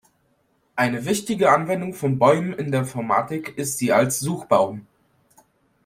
[0.75, 4.87] Eine wichtige Anwendung von Bäumen in der Informatik ist die als Suchbaum.